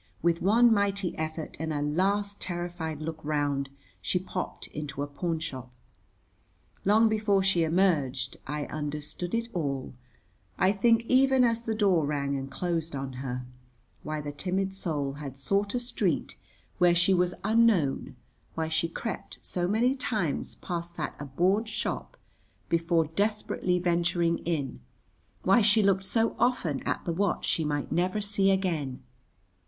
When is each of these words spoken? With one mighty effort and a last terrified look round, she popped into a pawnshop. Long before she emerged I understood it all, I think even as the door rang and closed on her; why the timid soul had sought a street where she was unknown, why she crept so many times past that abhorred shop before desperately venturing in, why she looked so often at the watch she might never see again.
With 0.23 0.41
one 0.41 0.73
mighty 0.73 1.15
effort 1.15 1.57
and 1.59 1.71
a 1.71 1.79
last 1.79 2.41
terrified 2.41 3.01
look 3.03 3.23
round, 3.23 3.69
she 4.01 4.17
popped 4.17 4.65
into 4.69 5.03
a 5.03 5.07
pawnshop. 5.07 5.69
Long 6.83 7.07
before 7.07 7.43
she 7.43 7.63
emerged 7.63 8.37
I 8.47 8.65
understood 8.65 9.35
it 9.35 9.49
all, 9.53 9.93
I 10.57 10.71
think 10.71 11.05
even 11.05 11.43
as 11.43 11.61
the 11.61 11.75
door 11.75 12.03
rang 12.07 12.35
and 12.35 12.49
closed 12.49 12.95
on 12.95 13.13
her; 13.21 13.45
why 14.01 14.21
the 14.21 14.31
timid 14.31 14.73
soul 14.73 15.13
had 15.21 15.37
sought 15.37 15.75
a 15.75 15.79
street 15.79 16.35
where 16.79 16.95
she 16.95 17.13
was 17.13 17.35
unknown, 17.43 18.15
why 18.55 18.69
she 18.69 18.89
crept 18.89 19.37
so 19.43 19.67
many 19.67 19.93
times 19.95 20.55
past 20.55 20.97
that 20.97 21.15
abhorred 21.19 21.67
shop 21.69 22.17
before 22.69 23.05
desperately 23.05 23.77
venturing 23.77 24.39
in, 24.45 24.79
why 25.43 25.61
she 25.61 25.83
looked 25.83 26.05
so 26.05 26.35
often 26.39 26.81
at 26.87 27.05
the 27.05 27.13
watch 27.13 27.45
she 27.45 27.63
might 27.63 27.91
never 27.91 28.19
see 28.19 28.49
again. 28.49 29.03